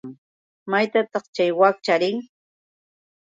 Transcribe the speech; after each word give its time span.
¿Maytapa 0.71 1.19
chay 1.35 1.51
wakcha 1.59 1.95
rin? 2.01 2.17